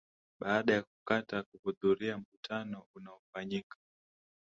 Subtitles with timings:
[0.39, 3.77] baada ya kukata kuhudhuria mkutano unaofanyika